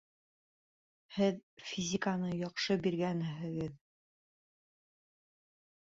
Һеҙ 1.17 1.37
физиканы 1.67 2.31
яҡшы 2.39 2.79
биргәнһегеҙ 2.87 3.79